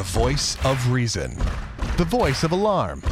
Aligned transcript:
The 0.00 0.18
voice 0.18 0.56
of 0.64 0.90
reason. 0.90 1.36
The 1.98 2.06
voice 2.06 2.42
of 2.42 2.52
alarm. 2.52 3.02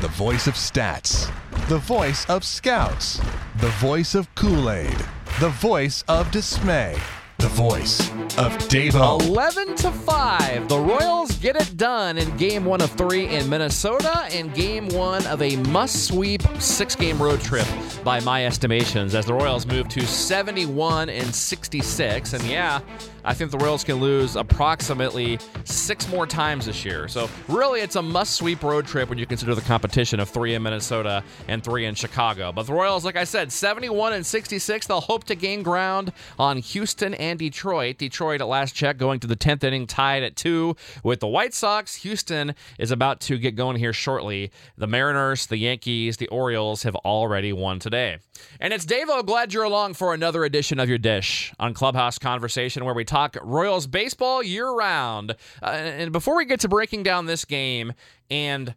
The 0.00 0.08
voice 0.08 0.46
of 0.46 0.54
stats. 0.54 1.30
The 1.68 1.76
voice 1.76 2.24
of 2.30 2.44
scouts. 2.44 3.20
The 3.58 3.68
voice 3.76 4.14
of 4.14 4.34
Kool 4.36 4.70
Aid. 4.70 4.96
The 5.38 5.50
voice 5.50 6.02
of 6.08 6.30
dismay. 6.30 6.96
The 7.36 7.48
voice 7.48 8.10
of 8.40 8.56
Davo. 8.68 9.20
11 9.20 9.74
to 9.76 9.90
5. 9.90 10.68
The 10.68 10.78
Royals 10.78 11.36
get 11.36 11.56
it 11.56 11.76
done 11.76 12.16
in 12.16 12.34
game 12.38 12.64
one 12.64 12.80
of 12.80 12.90
three 12.92 13.26
in 13.26 13.50
Minnesota 13.50 14.28
and 14.32 14.54
game 14.54 14.88
one 14.88 15.26
of 15.26 15.42
a 15.42 15.56
must 15.56 16.06
sweep 16.06 16.40
six 16.58 16.96
game 16.96 17.22
road 17.22 17.42
trip 17.42 17.66
by 18.02 18.18
my 18.20 18.46
estimations 18.46 19.14
as 19.14 19.26
the 19.26 19.34
Royals 19.34 19.66
move 19.66 19.88
to 19.90 20.06
71 20.06 21.10
and 21.10 21.34
66. 21.34 22.32
And 22.32 22.42
yeah, 22.44 22.80
I 23.24 23.34
think 23.34 23.50
the 23.50 23.58
Royals 23.58 23.84
can 23.84 23.96
lose 23.96 24.36
approximately 24.36 25.38
six 25.64 26.08
more 26.08 26.26
times 26.26 26.66
this 26.66 26.84
year. 26.84 27.08
So, 27.08 27.28
really, 27.48 27.80
it's 27.80 27.96
a 27.96 28.02
must 28.02 28.36
sweep 28.36 28.62
road 28.62 28.86
trip 28.86 29.08
when 29.08 29.18
you 29.18 29.26
consider 29.26 29.54
the 29.54 29.60
competition 29.60 30.20
of 30.20 30.28
three 30.28 30.54
in 30.54 30.62
Minnesota 30.62 31.22
and 31.48 31.62
three 31.62 31.84
in 31.84 31.94
Chicago. 31.94 32.52
But 32.52 32.66
the 32.66 32.72
Royals, 32.72 33.04
like 33.04 33.16
I 33.16 33.24
said, 33.24 33.52
71 33.52 34.14
and 34.14 34.24
66, 34.24 34.86
they'll 34.86 35.00
hope 35.00 35.24
to 35.24 35.34
gain 35.34 35.62
ground 35.62 36.12
on 36.38 36.58
Houston 36.58 37.14
and 37.14 37.38
Detroit. 37.38 37.98
Detroit, 37.98 38.29
at 38.38 38.46
last 38.46 38.74
check, 38.74 38.98
going 38.98 39.18
to 39.20 39.26
the 39.26 39.36
10th 39.36 39.64
inning, 39.64 39.86
tied 39.86 40.22
at 40.22 40.36
two 40.36 40.76
with 41.02 41.20
the 41.20 41.26
White 41.26 41.54
Sox. 41.54 41.96
Houston 41.96 42.54
is 42.78 42.90
about 42.90 43.20
to 43.22 43.38
get 43.38 43.56
going 43.56 43.76
here 43.76 43.92
shortly. 43.92 44.52
The 44.76 44.86
Mariners, 44.86 45.46
the 45.46 45.56
Yankees, 45.56 46.18
the 46.18 46.28
Orioles 46.28 46.82
have 46.84 46.94
already 46.96 47.52
won 47.52 47.78
today. 47.78 48.18
And 48.60 48.72
it's 48.72 48.86
Davo. 48.86 49.24
Glad 49.24 49.52
you're 49.52 49.64
along 49.64 49.94
for 49.94 50.14
another 50.14 50.44
edition 50.44 50.78
of 50.78 50.88
your 50.88 50.98
dish 50.98 51.52
on 51.58 51.74
Clubhouse 51.74 52.18
Conversation, 52.18 52.84
where 52.84 52.94
we 52.94 53.04
talk 53.04 53.36
Royals 53.42 53.86
baseball 53.86 54.42
year 54.42 54.70
round. 54.70 55.32
Uh, 55.62 55.66
and 55.66 56.12
before 56.12 56.36
we 56.36 56.44
get 56.44 56.60
to 56.60 56.68
breaking 56.68 57.02
down 57.02 57.26
this 57.26 57.44
game 57.44 57.92
and 58.30 58.74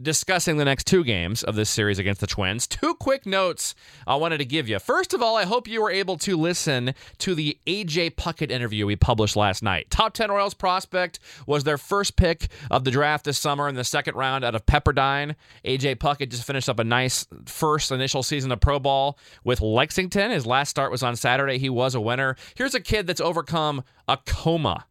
discussing 0.00 0.56
the 0.56 0.64
next 0.64 0.86
two 0.86 1.04
games 1.04 1.42
of 1.42 1.54
this 1.54 1.70
series 1.70 1.98
against 1.98 2.20
the 2.20 2.26
Twins, 2.26 2.66
two 2.66 2.94
quick 2.94 3.26
notes 3.26 3.74
I 4.06 4.16
wanted 4.16 4.38
to 4.38 4.44
give 4.44 4.68
you. 4.68 4.78
First 4.78 5.14
of 5.14 5.22
all, 5.22 5.36
I 5.36 5.44
hope 5.44 5.68
you 5.68 5.82
were 5.82 5.90
able 5.90 6.16
to 6.18 6.36
listen 6.36 6.94
to 7.18 7.34
the 7.34 7.58
AJ 7.66 8.14
Puckett 8.16 8.50
interview 8.50 8.86
we 8.86 8.96
published 8.96 9.36
last 9.36 9.62
night. 9.62 9.90
Top 9.90 10.14
10 10.14 10.30
Royals 10.30 10.54
prospect 10.54 11.18
was 11.46 11.64
their 11.64 11.78
first 11.78 12.16
pick 12.16 12.48
of 12.70 12.84
the 12.84 12.90
draft 12.90 13.24
this 13.24 13.38
summer 13.38 13.68
in 13.68 13.74
the 13.74 13.84
second 13.84 14.14
round 14.14 14.44
out 14.44 14.54
of 14.54 14.66
Pepperdine. 14.66 15.34
AJ 15.64 15.96
Puckett 15.96 16.30
just 16.30 16.44
finished 16.44 16.68
up 16.68 16.78
a 16.78 16.84
nice 16.84 17.26
first 17.46 17.90
initial 17.90 18.22
season 18.22 18.52
of 18.52 18.60
Pro 18.60 18.78
Ball 18.78 19.18
with 19.44 19.60
Lexington. 19.60 20.30
His 20.30 20.46
last 20.46 20.70
start 20.70 20.90
was 20.90 21.02
on 21.02 21.16
Saturday. 21.16 21.58
He 21.58 21.70
was 21.70 21.94
a 21.94 22.00
winner. 22.00 22.36
Here's 22.56 22.74
a 22.74 22.80
kid 22.80 23.06
that's 23.06 23.20
overcome 23.20 23.84
a 24.08 24.18
coma 24.24 24.86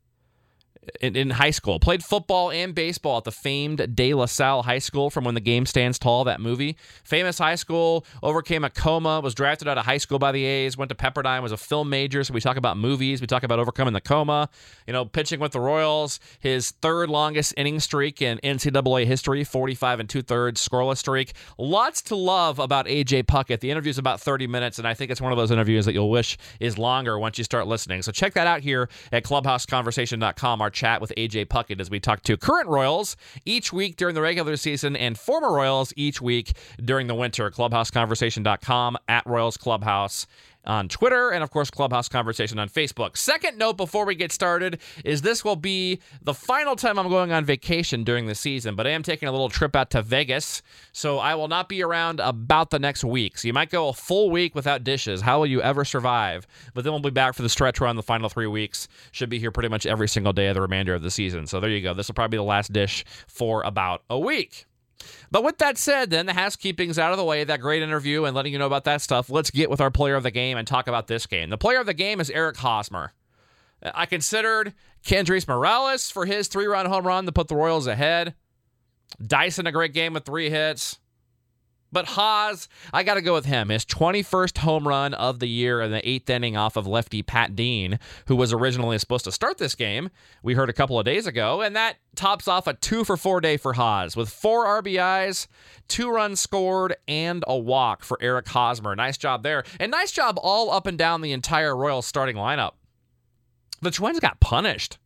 in, 1.01 1.15
in, 1.15 1.29
high 1.31 1.51
school. 1.51 1.79
Played 1.79 2.03
football 2.03 2.51
and 2.51 2.73
baseball 2.73 3.17
at 3.17 3.23
the 3.23 3.31
famed 3.31 3.95
De 3.95 4.13
La 4.13 4.25
Salle 4.25 4.63
High 4.63 4.79
School 4.79 5.09
from 5.09 5.23
When 5.23 5.35
the 5.35 5.41
Game 5.41 5.65
Stands 5.65 5.99
Tall, 5.99 6.23
that 6.23 6.39
movie. 6.39 6.77
Famous 7.03 7.37
high 7.37 7.55
school, 7.55 8.05
overcame 8.23 8.63
a 8.63 8.69
coma, 8.69 9.19
was 9.19 9.33
drafted 9.33 9.67
out 9.67 9.77
of 9.77 9.85
high 9.85 9.97
school 9.97 10.19
by 10.19 10.31
the 10.31 10.45
A's, 10.45 10.77
went 10.77 10.89
to 10.89 10.95
Pepperdine, 10.95 11.41
was 11.41 11.51
a 11.51 11.57
film 11.57 11.89
major. 11.89 12.23
So 12.23 12.33
we 12.33 12.41
talk 12.41 12.57
about 12.57 12.77
movies, 12.77 13.21
we 13.21 13.27
talk 13.27 13.43
about 13.43 13.59
overcoming 13.59 13.93
the 13.93 14.01
coma, 14.01 14.49
you 14.85 14.93
know, 14.93 15.05
pitching 15.05 15.39
with 15.39 15.51
the 15.51 15.59
Royals, 15.59 16.19
his 16.39 16.71
third 16.71 17.09
longest 17.09 17.53
inning 17.57 17.79
streak 17.79 18.21
in 18.21 18.39
NCAA 18.43 19.05
history, 19.05 19.43
45 19.43 19.99
and 19.99 20.09
two 20.09 20.21
thirds 20.21 20.65
scoreless 20.65 20.97
streak. 20.97 21.33
Lots 21.57 22.01
to 22.03 22.15
love 22.15 22.59
about 22.59 22.85
AJ 22.85 23.23
Puckett. 23.23 23.59
The 23.59 23.71
interview's 23.71 23.97
about 23.97 24.21
30 24.21 24.47
minutes, 24.47 24.77
and 24.77 24.87
I 24.87 24.93
think 24.93 25.11
it's 25.11 25.21
one 25.21 25.31
of 25.31 25.37
those 25.37 25.51
interviews 25.51 25.85
that 25.85 25.93
you'll 25.93 26.09
wish 26.09 26.37
is 26.59 26.77
longer 26.77 27.17
once 27.19 27.37
you 27.37 27.43
start 27.43 27.67
listening. 27.67 28.01
So 28.01 28.11
check 28.11 28.33
that 28.33 28.47
out 28.47 28.61
here 28.61 28.89
at 29.11 29.23
clubhouseconversation.com. 29.23 30.61
Our 30.61 30.69
chat 30.77 31.01
with 31.01 31.11
AJ 31.17 31.47
Puckett 31.47 31.81
as 31.81 31.89
we 31.89 31.99
talk 31.99 32.21
to 32.23 32.37
current 32.37 32.69
Royals 32.69 33.17
each 33.45 33.73
week 33.73 33.97
during 33.97 34.15
the 34.15 34.21
regular 34.21 34.55
season 34.55 34.95
and 34.95 35.17
former 35.17 35.51
Royals 35.51 35.91
each 35.95 36.21
week 36.21 36.53
during 36.83 37.07
the 37.07 37.15
winter. 37.15 37.49
Clubhouseconversation.com 37.49 38.97
at 39.07 39.25
Royals 39.25 39.57
Clubhouse 39.57 40.27
on 40.67 40.87
Twitter, 40.87 41.31
and 41.31 41.43
of 41.43 41.49
course, 41.49 41.71
Clubhouse 41.71 42.09
Conversation 42.09 42.59
on 42.59 42.69
Facebook. 42.69 43.17
Second 43.17 43.57
note 43.57 43.77
before 43.77 44.05
we 44.05 44.13
get 44.13 44.31
started 44.31 44.79
is 45.03 45.21
this 45.21 45.43
will 45.43 45.55
be 45.55 45.99
the 46.21 46.33
final 46.33 46.75
time 46.75 46.99
I'm 46.99 47.09
going 47.09 47.31
on 47.31 47.45
vacation 47.45 48.03
during 48.03 48.27
the 48.27 48.35
season, 48.35 48.75
but 48.75 48.85
I 48.85 48.91
am 48.91 49.03
taking 49.03 49.27
a 49.27 49.31
little 49.31 49.49
trip 49.49 49.75
out 49.75 49.89
to 49.91 50.01
Vegas, 50.01 50.61
so 50.91 51.17
I 51.19 51.35
will 51.35 51.47
not 51.47 51.69
be 51.69 51.81
around 51.81 52.19
about 52.19 52.69
the 52.69 52.79
next 52.79 53.03
week. 53.03 53.37
So 53.37 53.47
you 53.47 53.53
might 53.53 53.69
go 53.69 53.89
a 53.89 53.93
full 53.93 54.29
week 54.29 54.53
without 54.53 54.83
dishes. 54.83 55.21
How 55.21 55.39
will 55.39 55.47
you 55.47 55.61
ever 55.61 55.85
survive? 55.85 56.45
But 56.73 56.83
then 56.83 56.93
we'll 56.93 57.01
be 57.01 57.09
back 57.09 57.33
for 57.33 57.41
the 57.41 57.49
stretch 57.49 57.79
run 57.79 57.95
the 57.95 58.03
final 58.03 58.29
three 58.29 58.47
weeks. 58.47 58.87
Should 59.11 59.29
be 59.29 59.39
here 59.39 59.51
pretty 59.51 59.69
much 59.69 59.85
every 59.85 60.07
single 60.07 60.33
day 60.33 60.47
of 60.47 60.55
the 60.55 60.61
remainder 60.61 60.93
of 60.93 61.01
the 61.01 61.11
season. 61.11 61.47
So 61.47 61.59
there 61.59 61.69
you 61.69 61.81
go. 61.81 61.93
This 61.93 62.07
will 62.07 62.15
probably 62.15 62.35
be 62.35 62.37
the 62.37 62.43
last 62.43 62.73
dish 62.73 63.05
for 63.27 63.63
about 63.63 64.03
a 64.09 64.19
week. 64.19 64.65
But 65.31 65.43
with 65.43 65.57
that 65.59 65.77
said, 65.77 66.09
then 66.09 66.25
the 66.25 66.33
housekeeping's 66.33 66.97
out 66.97 67.11
of 67.11 67.17
the 67.17 67.23
way, 67.23 67.43
that 67.43 67.61
great 67.61 67.83
interview 67.83 68.23
and 68.25 68.35
letting 68.35 68.53
you 68.53 68.59
know 68.59 68.65
about 68.65 68.85
that 68.85 69.01
stuff. 69.01 69.29
Let's 69.29 69.51
get 69.51 69.69
with 69.69 69.81
our 69.81 69.91
player 69.91 70.15
of 70.15 70.23
the 70.23 70.31
game 70.31 70.57
and 70.57 70.67
talk 70.67 70.87
about 70.87 71.07
this 71.07 71.25
game. 71.25 71.49
The 71.49 71.57
player 71.57 71.79
of 71.79 71.85
the 71.85 71.93
game 71.93 72.19
is 72.19 72.29
Eric 72.29 72.57
Hosmer. 72.57 73.13
I 73.83 74.05
considered 74.05 74.73
Kendrys 75.05 75.47
Morales 75.47 76.09
for 76.09 76.25
his 76.25 76.47
three 76.47 76.65
run 76.65 76.87
home 76.87 77.05
run 77.05 77.25
to 77.25 77.31
put 77.31 77.47
the 77.47 77.55
Royals 77.55 77.87
ahead. 77.87 78.33
Dyson, 79.25 79.67
a 79.67 79.71
great 79.71 79.93
game 79.93 80.13
with 80.13 80.25
three 80.25 80.49
hits. 80.49 80.99
But 81.91 82.09
Hos, 82.09 82.67
I 82.91 83.03
got 83.03 83.13
to 83.13 83.21
go 83.21 83.33
with 83.33 83.45
him. 83.45 83.69
His 83.69 83.85
21st 83.85 84.57
home 84.59 84.87
run 84.87 85.13
of 85.13 85.39
the 85.39 85.47
year 85.47 85.81
in 85.81 85.91
the 85.91 86.07
eighth 86.07 86.29
inning 86.29 86.57
off 86.57 86.75
of 86.75 86.85
lefty 86.85 87.23
Pat 87.23 87.55
Dean, 87.55 87.99
who 88.27 88.35
was 88.35 88.51
originally 88.51 88.97
supposed 88.97 89.23
to 89.25 89.31
start 89.31 89.57
this 89.57 89.75
game. 89.75 90.09
We 90.43 90.53
heard 90.53 90.69
a 90.69 90.73
couple 90.73 90.99
of 90.99 91.05
days 91.05 91.27
ago, 91.27 91.61
and 91.61 91.75
that 91.75 91.97
tops 92.15 92.47
off 92.47 92.67
a 92.67 92.73
two 92.73 93.03
for 93.03 93.15
four 93.15 93.39
day 93.39 93.57
for 93.57 93.73
Hos 93.73 94.15
with 94.15 94.29
four 94.29 94.65
RBIs, 94.65 95.47
two 95.87 96.09
runs 96.09 96.41
scored, 96.41 96.95
and 97.07 97.43
a 97.47 97.57
walk 97.57 98.03
for 98.03 98.17
Eric 98.21 98.47
Hosmer. 98.49 98.95
Nice 98.95 99.17
job 99.17 99.43
there. 99.43 99.63
And 99.79 99.91
nice 99.91 100.11
job 100.11 100.37
all 100.41 100.71
up 100.71 100.87
and 100.87 100.97
down 100.97 101.21
the 101.21 101.31
entire 101.31 101.75
Royals 101.75 102.05
starting 102.05 102.35
lineup. 102.35 102.73
The 103.81 103.91
Twins 103.91 104.19
got 104.19 104.39
punished. 104.39 104.97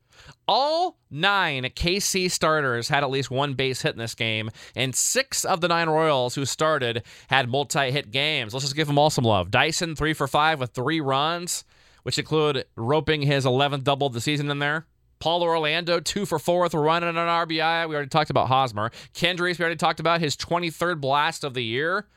All 0.48 0.98
nine 1.10 1.64
KC 1.64 2.30
starters 2.30 2.90
had 2.90 3.04
at 3.04 3.10
least 3.10 3.32
one 3.32 3.54
base 3.54 3.82
hit 3.82 3.94
in 3.94 4.00
this 4.00 4.16
game, 4.16 4.50
and 4.76 4.96
six 4.96 5.46
of 5.46 5.62
the 5.62 5.68
nine 5.68 5.90
Royals 5.90 6.36
who 6.36 6.46
started 6.46 7.04
had 7.30 7.50
multi 7.50 7.92
hit 7.92 8.12
games. 8.12 8.54
Let's 8.54 8.66
just 8.66 8.76
give 8.76 8.88
them 8.88 8.98
all 8.98 9.10
some 9.10 9.26
love. 9.26 9.52
Dyson, 9.52 9.96
three 9.96 10.14
for 10.14 10.28
five 10.28 10.60
with 10.60 10.72
three 10.72 11.02
runs, 11.02 11.64
which 12.04 12.18
include 12.18 12.66
roping 12.76 13.22
his 13.22 13.46
11th 13.46 13.84
double 13.84 14.08
of 14.08 14.14
the 14.14 14.22
season 14.22 14.50
in 14.50 14.60
there. 14.60 14.88
Paulo 15.20 15.46
Orlando, 15.46 16.00
two 16.00 16.26
for 16.26 16.40
four 16.40 16.64
with 16.64 16.74
a 16.74 16.80
run 16.80 17.04
and 17.04 17.18
an 17.18 17.28
RBI. 17.28 17.88
We 17.88 17.96
already 17.96 18.10
talked 18.10 18.32
about 18.32 18.48
Hosmer. 18.48 18.92
Kendrys, 19.14 19.60
we 19.60 19.64
already 19.64 19.76
talked 19.76 20.00
about 20.00 20.20
his 20.20 20.36
23rd 20.36 21.00
blast 21.00 21.44
of 21.44 21.54
the 21.54 21.64
year 21.64 22.08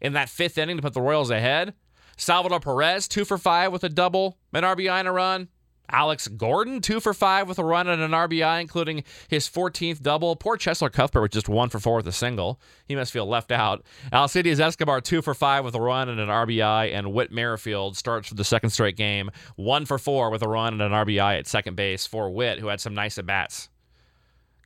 in 0.00 0.12
that 0.14 0.28
fifth 0.28 0.58
inning 0.58 0.76
to 0.76 0.82
put 0.82 0.92
the 0.92 1.00
Royals 1.00 1.30
ahead. 1.30 1.74
Salvador 2.16 2.58
Perez, 2.58 3.06
two 3.06 3.24
for 3.24 3.38
five 3.38 3.72
with 3.72 3.84
a 3.84 3.88
double, 3.88 4.38
an 4.52 4.64
RBI 4.64 4.90
and 4.90 5.06
a 5.06 5.12
run. 5.12 5.48
Alex 5.90 6.28
Gordon, 6.28 6.80
two 6.80 7.00
for 7.00 7.14
five 7.14 7.48
with 7.48 7.58
a 7.58 7.64
run 7.64 7.88
and 7.88 8.02
an 8.02 8.10
RBI, 8.10 8.60
including 8.60 9.04
his 9.28 9.48
14th 9.48 10.02
double. 10.02 10.36
Poor 10.36 10.56
Cheslor 10.56 10.92
Cuthbert 10.92 11.22
was 11.22 11.30
just 11.30 11.48
one 11.48 11.68
for 11.68 11.78
four 11.78 11.96
with 11.96 12.06
a 12.06 12.12
single. 12.12 12.60
He 12.86 12.96
must 12.96 13.12
feel 13.12 13.26
left 13.26 13.52
out. 13.52 13.84
Alcides 14.12 14.60
Escobar, 14.60 15.00
two 15.00 15.22
for 15.22 15.34
five 15.34 15.64
with 15.64 15.74
a 15.74 15.80
run 15.80 16.08
and 16.08 16.20
an 16.20 16.28
RBI. 16.28 16.92
And 16.92 17.12
Whit 17.12 17.32
Merrifield 17.32 17.96
starts 17.96 18.28
for 18.28 18.34
the 18.34 18.44
second 18.44 18.70
straight 18.70 18.96
game, 18.96 19.30
one 19.56 19.86
for 19.86 19.98
four 19.98 20.30
with 20.30 20.42
a 20.42 20.48
run 20.48 20.72
and 20.74 20.82
an 20.82 20.92
RBI 20.92 21.38
at 21.38 21.46
second 21.46 21.76
base 21.76 22.06
for 22.06 22.30
Whit, 22.30 22.58
who 22.58 22.68
had 22.68 22.80
some 22.80 22.94
nice 22.94 23.18
at 23.18 23.26
bats 23.26 23.68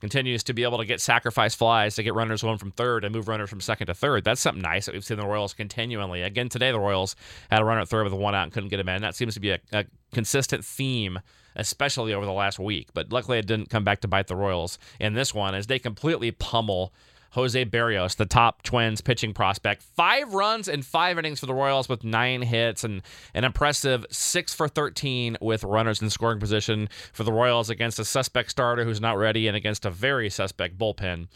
continues 0.03 0.43
to 0.43 0.53
be 0.53 0.65
able 0.65 0.79
to 0.79 0.85
get 0.85 1.01
sacrifice 1.01 1.55
flies 1.55 1.95
to 1.95 2.03
get 2.03 2.13
runners 2.13 2.41
home 2.41 2.59
from 2.59 2.73
third 2.73 3.05
and 3.05 3.15
move 3.15 3.29
runners 3.29 3.49
from 3.49 3.61
second 3.61 3.87
to 3.87 3.95
third. 3.95 4.25
That's 4.25 4.41
something 4.41 4.61
nice 4.61 4.87
that 4.87 4.95
we've 4.95 5.05
seen 5.05 5.17
the 5.17 5.25
Royals 5.25 5.55
continually. 5.55 6.23
Again, 6.23 6.49
today 6.49 6.73
the 6.73 6.81
Royals 6.81 7.15
had 7.53 7.63
a 7.63 7.65
runner 7.65 7.83
at 7.83 7.89
third 7.89 8.03
with 8.03 8.13
one 8.13 8.35
out 8.35 8.43
and 8.43 8.53
couldn't 8.53 8.71
get 8.71 8.81
him 8.81 8.89
in. 8.89 9.01
That 9.01 9.15
seems 9.15 9.35
to 9.35 9.41
be 9.41 9.51
a, 9.51 9.61
a 9.73 9.85
consistent 10.13 10.65
theme, 10.65 11.21
especially 11.55 12.13
over 12.13 12.27
the 12.27 12.33
last 12.33 12.59
week. 12.59 12.89
But 12.93 13.13
luckily, 13.13 13.39
it 13.39 13.47
didn't 13.47 13.71
come 13.71 13.85
back 13.85 14.01
to 14.01 14.09
bite 14.09 14.27
the 14.27 14.35
Royals 14.35 14.77
in 14.99 15.15
this 15.15 15.33
one 15.33 15.55
as 15.55 15.69
they 15.69 15.79
completely 15.79 16.33
pummel 16.33 16.93
Jose 17.33 17.65
Berrios, 17.65 18.17
the 18.17 18.27
top 18.27 18.63
Twins 18.63 19.01
pitching 19.01 19.33
prospect. 19.33 19.83
Five 19.83 20.35
runs 20.35 20.69
and 20.69 20.85
five 20.85 21.19
innings 21.19 21.41
for 21.41 21.47
the 21.47 21.55
Royals 21.55 21.89
with 21.89 22.05
nine 22.05 22.43
hits 22.43 22.85
and 22.85 23.01
an 23.35 23.45
impressive 23.45 24.05
six 24.11 24.55
for 24.55 24.69
13 24.69 25.39
with 25.41 25.65
runners 25.65 26.03
in 26.03 26.11
scoring 26.11 26.39
position 26.39 26.91
for 27.13 27.25
the 27.25 27.33
Royals 27.33 27.71
against 27.71 27.99
a 27.99 28.05
suspect 28.05 28.51
starter 28.51 28.85
who's 28.85 29.01
not 29.01 29.17
ready 29.17 29.49
and 29.49 29.57
against 29.57 29.87
a 29.87 29.91
very 29.91 30.29
suspect 30.29 30.77
bullpen 30.77 31.29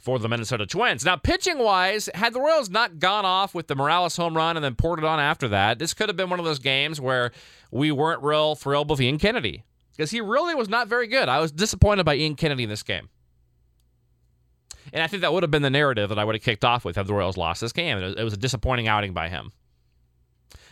for 0.00 0.18
the 0.18 0.28
Minnesota 0.28 0.66
Twins. 0.66 1.04
Now, 1.04 1.16
pitching 1.16 1.58
wise, 1.58 2.10
had 2.14 2.32
the 2.32 2.40
Royals 2.40 2.68
not 2.68 2.98
gone 2.98 3.24
off 3.24 3.54
with 3.54 3.68
the 3.68 3.76
Morales 3.76 4.16
home 4.16 4.36
run 4.36 4.56
and 4.56 4.64
then 4.64 4.74
poured 4.74 4.98
it 4.98 5.04
on 5.04 5.20
after 5.20 5.46
that, 5.48 5.78
this 5.78 5.94
could 5.94 6.08
have 6.08 6.16
been 6.16 6.30
one 6.30 6.40
of 6.40 6.44
those 6.44 6.58
games 6.58 7.00
where 7.00 7.30
we 7.70 7.92
weren't 7.92 8.22
real 8.24 8.56
thrilled 8.56 8.90
with 8.90 9.00
Ian 9.00 9.18
Kennedy 9.18 9.62
because 9.96 10.10
he 10.10 10.20
really 10.20 10.56
was 10.56 10.68
not 10.68 10.88
very 10.88 11.06
good. 11.06 11.28
I 11.28 11.38
was 11.38 11.52
disappointed 11.52 12.04
by 12.04 12.16
Ian 12.16 12.34
Kennedy 12.34 12.64
in 12.64 12.68
this 12.68 12.82
game. 12.82 13.08
And 14.92 15.02
I 15.02 15.06
think 15.06 15.22
that 15.22 15.32
would 15.32 15.42
have 15.42 15.50
been 15.50 15.62
the 15.62 15.70
narrative 15.70 16.08
that 16.08 16.18
I 16.18 16.24
would 16.24 16.34
have 16.34 16.42
kicked 16.42 16.64
off 16.64 16.84
with 16.84 16.96
had 16.96 17.06
the 17.06 17.14
Royals 17.14 17.36
lost 17.36 17.60
this 17.60 17.72
game. 17.72 17.98
It 17.98 18.22
was 18.22 18.34
a 18.34 18.38
disappointing 18.38 18.88
outing 18.88 19.12
by 19.12 19.28
him. 19.28 19.52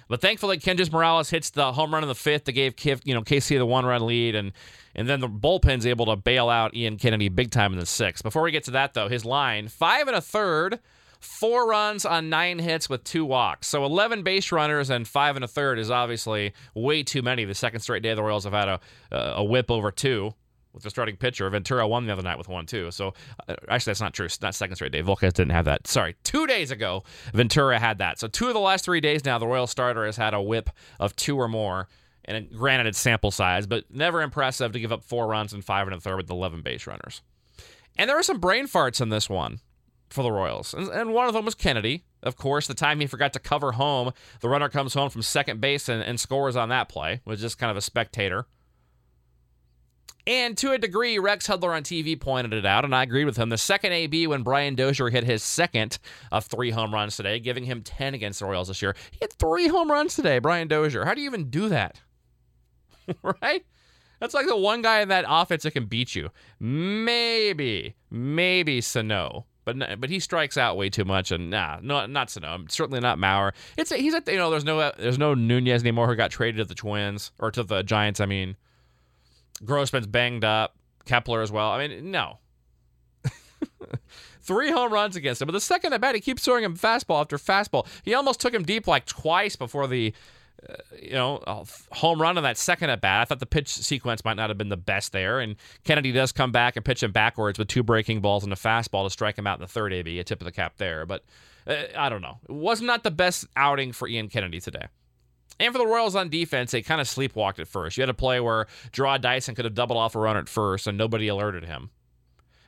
But 0.08 0.20
thankfully, 0.20 0.58
Kendrys 0.58 0.92
Morales 0.92 1.30
hits 1.30 1.50
the 1.50 1.72
home 1.72 1.94
run 1.94 2.02
in 2.02 2.08
the 2.08 2.14
fifth 2.14 2.44
that 2.44 2.52
gave 2.52 2.74
you 3.04 3.14
know 3.14 3.22
KC 3.22 3.56
the 3.56 3.64
one 3.64 3.86
run 3.86 4.04
lead, 4.04 4.34
and 4.34 4.52
and 4.94 5.08
then 5.08 5.20
the 5.20 5.28
bullpen's 5.28 5.86
able 5.86 6.06
to 6.06 6.16
bail 6.16 6.50
out 6.50 6.74
Ian 6.74 6.98
Kennedy 6.98 7.30
big 7.30 7.50
time 7.50 7.72
in 7.72 7.78
the 7.78 7.86
sixth. 7.86 8.22
Before 8.22 8.42
we 8.42 8.50
get 8.50 8.64
to 8.64 8.72
that 8.72 8.94
though, 8.94 9.08
his 9.08 9.24
line 9.24 9.68
five 9.68 10.08
and 10.08 10.16
a 10.16 10.20
third, 10.20 10.80
four 11.18 11.66
runs 11.66 12.04
on 12.04 12.28
nine 12.28 12.58
hits 12.58 12.90
with 12.90 13.04
two 13.04 13.24
walks. 13.24 13.68
So 13.68 13.86
11 13.86 14.22
base 14.22 14.52
runners 14.52 14.90
and 14.90 15.08
five 15.08 15.36
and 15.36 15.44
a 15.44 15.48
third 15.48 15.78
is 15.78 15.90
obviously 15.90 16.52
way 16.74 17.02
too 17.02 17.22
many. 17.22 17.44
The 17.44 17.54
second 17.54 17.80
straight 17.80 18.02
day 18.02 18.12
the 18.12 18.22
Royals 18.22 18.44
have 18.44 18.52
had 18.52 18.68
a 18.68 18.80
uh, 19.10 19.34
a 19.36 19.44
whip 19.44 19.70
over 19.70 19.90
two 19.90 20.34
with 20.72 20.82
the 20.82 20.90
starting 20.90 21.16
pitcher. 21.16 21.48
Ventura 21.50 21.86
won 21.86 22.06
the 22.06 22.12
other 22.12 22.22
night 22.22 22.38
with 22.38 22.48
one 22.48 22.66
too. 22.66 22.90
So 22.90 23.14
uh, 23.48 23.54
actually, 23.68 23.90
that's 23.90 24.00
not 24.00 24.14
true. 24.14 24.26
It's 24.26 24.40
not 24.40 24.54
second 24.54 24.76
straight 24.76 24.92
day. 24.92 25.02
Volquez 25.02 25.32
didn't 25.32 25.50
have 25.50 25.64
that. 25.66 25.86
Sorry, 25.86 26.16
two 26.24 26.46
days 26.46 26.70
ago 26.70 27.04
Ventura 27.32 27.78
had 27.78 27.98
that. 27.98 28.18
So 28.18 28.28
two 28.28 28.48
of 28.48 28.54
the 28.54 28.60
last 28.60 28.84
three 28.84 29.00
days 29.00 29.24
now, 29.24 29.38
the 29.38 29.46
Royal 29.46 29.66
starter 29.66 30.06
has 30.06 30.16
had 30.16 30.34
a 30.34 30.42
whip 30.42 30.70
of 30.98 31.14
two 31.16 31.38
or 31.38 31.48
more. 31.48 31.88
And 32.24 32.50
granted, 32.50 32.86
it's 32.86 33.00
sample 33.00 33.32
size, 33.32 33.66
but 33.66 33.84
never 33.90 34.22
impressive 34.22 34.72
to 34.72 34.80
give 34.80 34.92
up 34.92 35.02
four 35.02 35.26
runs 35.26 35.52
and 35.52 35.64
five 35.64 35.88
and 35.88 35.94
a 35.94 36.00
third 36.00 36.18
with 36.18 36.30
11 36.30 36.62
base 36.62 36.86
runners. 36.86 37.20
And 37.96 38.08
there 38.08 38.16
were 38.16 38.22
some 38.22 38.38
brain 38.38 38.66
farts 38.66 39.00
in 39.00 39.08
this 39.08 39.28
one 39.28 39.58
for 40.08 40.22
the 40.22 40.30
Royals. 40.30 40.72
And, 40.72 40.88
and, 40.88 41.12
one 41.12 41.26
of 41.26 41.34
them 41.34 41.44
was 41.44 41.54
Kennedy. 41.54 42.04
Of 42.22 42.36
course, 42.36 42.66
the 42.66 42.74
time 42.74 43.00
he 43.00 43.06
forgot 43.06 43.32
to 43.32 43.40
cover 43.40 43.72
home, 43.72 44.12
the 44.40 44.48
runner 44.48 44.68
comes 44.68 44.94
home 44.94 45.10
from 45.10 45.22
second 45.22 45.60
base 45.60 45.88
and, 45.88 46.02
and 46.02 46.20
scores 46.20 46.54
on 46.54 46.68
that 46.68 46.88
play, 46.88 47.20
was 47.24 47.40
just 47.40 47.58
kind 47.58 47.70
of 47.70 47.76
a 47.76 47.80
spectator. 47.80 48.46
And 50.26 50.56
to 50.58 50.72
a 50.72 50.78
degree, 50.78 51.18
Rex 51.18 51.48
Hudler 51.48 51.74
on 51.74 51.82
TV 51.82 52.18
pointed 52.18 52.52
it 52.52 52.64
out, 52.64 52.84
and 52.84 52.94
I 52.94 53.02
agreed 53.02 53.24
with 53.24 53.36
him. 53.36 53.48
The 53.48 53.58
second 53.58 53.92
AB 53.92 54.28
when 54.28 54.42
Brian 54.42 54.76
Dozier 54.76 55.10
hit 55.10 55.24
his 55.24 55.42
second 55.42 55.98
of 56.30 56.46
three 56.46 56.70
home 56.70 56.94
runs 56.94 57.16
today, 57.16 57.40
giving 57.40 57.64
him 57.64 57.82
10 57.82 58.14
against 58.14 58.38
the 58.38 58.46
Royals 58.46 58.68
this 58.68 58.80
year. 58.80 58.94
He 59.10 59.18
had 59.20 59.32
three 59.32 59.66
home 59.66 59.90
runs 59.90 60.14
today, 60.14 60.38
Brian 60.38 60.68
Dozier. 60.68 61.04
How 61.04 61.14
do 61.14 61.20
you 61.20 61.28
even 61.28 61.50
do 61.50 61.68
that? 61.70 62.00
right? 63.22 63.64
That's 64.20 64.34
like 64.34 64.46
the 64.46 64.56
one 64.56 64.82
guy 64.82 65.00
in 65.00 65.08
that 65.08 65.24
offense 65.28 65.64
that 65.64 65.72
can 65.72 65.86
beat 65.86 66.14
you. 66.14 66.30
Maybe, 66.60 67.96
maybe 68.08 68.80
Sano. 68.80 69.46
But 69.64 70.00
but 70.00 70.10
he 70.10 70.20
strikes 70.20 70.56
out 70.56 70.76
way 70.76 70.90
too 70.90 71.04
much, 71.04 71.30
and 71.30 71.50
nah, 71.50 71.78
no, 71.82 72.06
not 72.06 72.30
Sano. 72.30 72.64
Certainly 72.68 73.00
not 73.00 73.18
Mauer. 73.18 73.52
It's 73.76 73.92
he's 73.92 74.14
at 74.14 74.26
you 74.28 74.36
know 74.36 74.50
there's 74.50 74.64
no 74.64 74.92
there's 74.96 75.18
no 75.18 75.34
Nunez 75.34 75.82
anymore 75.82 76.08
who 76.08 76.16
got 76.16 76.30
traded 76.30 76.58
to 76.58 76.64
the 76.64 76.74
Twins 76.74 77.32
or 77.38 77.50
to 77.52 77.62
the 77.62 77.82
Giants. 77.82 78.20
I 78.20 78.26
mean, 78.26 78.56
Grossman's 79.64 80.06
banged 80.06 80.44
up. 80.44 80.76
Kepler 81.04 81.42
as 81.42 81.50
well. 81.50 81.70
I 81.70 81.86
mean, 81.86 82.10
no. 82.10 82.38
Three 84.40 84.70
home 84.70 84.92
runs 84.92 85.16
against 85.16 85.42
him. 85.42 85.46
But 85.46 85.52
the 85.52 85.60
second 85.60 85.92
at 85.92 86.00
bat, 86.00 86.14
he 86.14 86.20
keeps 86.20 86.44
throwing 86.44 86.64
him 86.64 86.76
fastball 86.76 87.20
after 87.20 87.38
fastball. 87.38 87.86
He 88.04 88.14
almost 88.14 88.40
took 88.40 88.54
him 88.54 88.64
deep 88.64 88.86
like 88.86 89.06
twice 89.06 89.56
before 89.56 89.86
the, 89.86 90.12
uh, 90.68 90.74
you 91.00 91.12
know, 91.12 91.64
home 91.90 92.20
run 92.20 92.36
on 92.36 92.44
that 92.44 92.56
second 92.56 92.90
at 92.90 93.00
bat. 93.00 93.22
I 93.22 93.24
thought 93.24 93.40
the 93.40 93.46
pitch 93.46 93.68
sequence 93.68 94.24
might 94.24 94.36
not 94.36 94.50
have 94.50 94.58
been 94.58 94.68
the 94.68 94.76
best 94.76 95.12
there. 95.12 95.40
And 95.40 95.56
Kennedy 95.84 96.12
does 96.12 96.32
come 96.32 96.52
back 96.52 96.76
and 96.76 96.84
pitch 96.84 97.02
him 97.02 97.12
backwards 97.12 97.58
with 97.58 97.68
two 97.68 97.82
breaking 97.82 98.20
balls 98.20 98.44
and 98.44 98.52
a 98.52 98.56
fastball 98.56 99.04
to 99.04 99.10
strike 99.10 99.38
him 99.38 99.46
out 99.46 99.58
in 99.58 99.62
the 99.62 99.68
third 99.68 99.92
AB. 99.92 100.18
A 100.18 100.24
tip 100.24 100.40
of 100.40 100.44
the 100.44 100.52
cap 100.52 100.74
there. 100.76 101.06
But 101.06 101.24
uh, 101.66 101.76
I 101.96 102.08
don't 102.08 102.22
know. 102.22 102.38
It 102.48 102.52
was 102.52 102.80
not 102.80 103.02
the 103.02 103.10
best 103.10 103.46
outing 103.56 103.92
for 103.92 104.08
Ian 104.08 104.28
Kennedy 104.28 104.60
today. 104.60 104.86
And 105.62 105.72
for 105.72 105.78
the 105.78 105.86
Royals 105.86 106.16
on 106.16 106.28
defense, 106.28 106.72
they 106.72 106.82
kind 106.82 107.00
of 107.00 107.06
sleepwalked 107.06 107.60
at 107.60 107.68
first. 107.68 107.96
You 107.96 108.02
had 108.02 108.08
a 108.08 108.14
play 108.14 108.40
where 108.40 108.66
Jarrod 108.90 109.20
Dyson 109.20 109.54
could 109.54 109.64
have 109.64 109.74
doubled 109.74 109.96
off 109.96 110.16
a 110.16 110.18
runner 110.18 110.40
at 110.40 110.48
first, 110.48 110.88
and 110.88 110.98
nobody 110.98 111.28
alerted 111.28 111.64
him. 111.64 111.90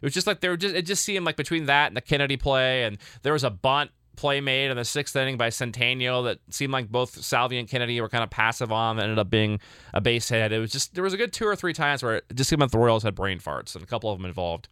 It 0.01 0.07
was 0.07 0.15
just 0.15 0.29
like 0.29 0.41
they 0.41 0.49
were 0.49 0.57
just 0.57 0.77
it 0.77 0.83
just 0.83 1.05
seemed 1.05 1.27
like 1.27 1.35
between 1.35 1.67
that 1.67 1.89
and 1.89 1.97
the 1.97 2.01
Kennedy 2.01 2.37
play, 2.37 2.85
and 2.85 2.99
there 3.23 3.33
was 3.33 3.43
a 3.43 3.51
bunt 3.51 3.91
play 4.15 4.41
made 4.41 4.71
in 4.71 4.77
the 4.77 4.85
sixth 4.85 5.17
inning 5.17 5.37
by 5.37 5.49
Centeno 5.49 6.23
that 6.23 6.39
seemed 6.51 6.73
like 6.73 6.89
both 6.89 7.21
Salvi 7.21 7.59
and 7.59 7.69
Kennedy 7.69 8.01
were 8.01 8.09
kind 8.09 8.23
of 8.23 8.31
passive 8.31 8.71
on 8.71 8.97
that 8.97 9.03
ended 9.03 9.19
up 9.19 9.29
being 9.29 9.59
a 9.93 10.01
base 10.01 10.29
hit. 10.29 10.53
It 10.53 10.61
was 10.61 10.71
just 10.71 10.95
there 10.95 11.03
was 11.03 11.15
a 11.15 11.17
good 11.17 11.33
two 11.33 11.47
or 11.47 11.57
three 11.57 11.73
times 11.73 12.01
where 12.01 12.17
it 12.17 12.25
just 12.33 12.49
seemed 12.49 12.61
like 12.61 12.71
the 12.71 12.79
Royals 12.79 13.03
had 13.03 13.17
brain 13.17 13.41
farts 13.41 13.75
and 13.75 13.83
a 13.83 13.89
couple 13.89 14.13
of 14.13 14.19
them 14.19 14.27
involved. 14.27 14.69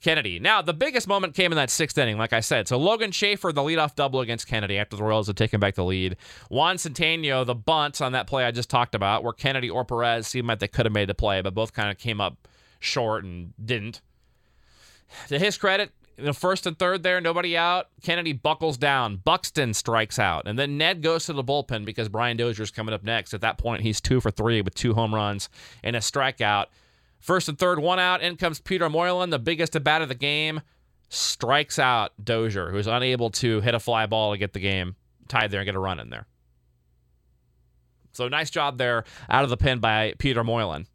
Kennedy. 0.00 0.38
Now, 0.38 0.62
the 0.62 0.72
biggest 0.72 1.08
moment 1.08 1.34
came 1.34 1.52
in 1.52 1.56
that 1.56 1.70
sixth 1.70 1.98
inning, 1.98 2.18
like 2.18 2.32
I 2.32 2.40
said. 2.40 2.68
So 2.68 2.78
Logan 2.78 3.10
Schafer, 3.10 3.52
the 3.52 3.62
leadoff 3.62 3.94
double 3.94 4.20
against 4.20 4.46
Kennedy 4.46 4.78
after 4.78 4.96
the 4.96 5.02
Royals 5.02 5.26
had 5.26 5.36
taken 5.36 5.58
back 5.58 5.74
the 5.74 5.84
lead. 5.84 6.16
Juan 6.50 6.76
Centeno, 6.76 7.44
the 7.44 7.54
bunt 7.54 8.00
on 8.00 8.12
that 8.12 8.26
play 8.26 8.44
I 8.44 8.50
just 8.50 8.70
talked 8.70 8.94
about, 8.94 9.24
where 9.24 9.32
Kennedy 9.32 9.68
or 9.68 9.84
Perez 9.84 10.26
seemed 10.26 10.46
like 10.46 10.60
they 10.60 10.68
could 10.68 10.86
have 10.86 10.92
made 10.92 11.08
the 11.08 11.14
play, 11.14 11.40
but 11.42 11.54
both 11.54 11.72
kind 11.72 11.90
of 11.90 11.98
came 11.98 12.20
up 12.20 12.48
short 12.78 13.24
and 13.24 13.52
didn't. 13.64 14.00
To 15.28 15.38
his 15.38 15.56
credit, 15.56 15.90
the 16.16 16.34
first 16.34 16.66
and 16.66 16.78
third 16.78 17.02
there, 17.02 17.20
nobody 17.20 17.56
out. 17.56 17.88
Kennedy 18.02 18.32
buckles 18.32 18.76
down. 18.76 19.16
Buxton 19.16 19.72
strikes 19.72 20.18
out. 20.18 20.46
And 20.46 20.58
then 20.58 20.76
Ned 20.76 21.02
goes 21.02 21.26
to 21.26 21.32
the 21.32 21.44
bullpen 21.44 21.84
because 21.84 22.08
Brian 22.08 22.36
Dozier's 22.36 22.70
coming 22.70 22.94
up 22.94 23.04
next. 23.04 23.34
At 23.34 23.40
that 23.40 23.58
point, 23.58 23.82
he's 23.82 24.00
two 24.00 24.20
for 24.20 24.30
three 24.30 24.60
with 24.60 24.74
two 24.74 24.94
home 24.94 25.14
runs 25.14 25.48
and 25.82 25.96
a 25.96 26.00
strikeout. 26.00 26.66
First 27.20 27.48
and 27.48 27.58
third, 27.58 27.78
one 27.78 27.98
out. 27.98 28.22
In 28.22 28.36
comes 28.36 28.60
Peter 28.60 28.88
Moylan, 28.88 29.30
the 29.30 29.38
biggest 29.38 29.76
at 29.76 29.84
bat 29.84 30.02
of 30.02 30.08
the 30.08 30.14
game. 30.14 30.60
Strikes 31.08 31.78
out 31.78 32.12
Dozier, 32.22 32.70
who's 32.70 32.86
unable 32.86 33.30
to 33.30 33.60
hit 33.60 33.74
a 33.74 33.80
fly 33.80 34.06
ball 34.06 34.32
to 34.32 34.38
get 34.38 34.52
the 34.52 34.60
game 34.60 34.96
tied 35.26 35.50
there 35.50 35.60
and 35.60 35.66
get 35.66 35.74
a 35.74 35.78
run 35.78 36.00
in 36.00 36.10
there. 36.10 36.26
So 38.12 38.28
nice 38.28 38.50
job 38.50 38.78
there 38.78 39.04
out 39.30 39.44
of 39.44 39.50
the 39.50 39.56
pen 39.56 39.78
by 39.78 40.14
Peter 40.18 40.42
Moylan. 40.42 40.86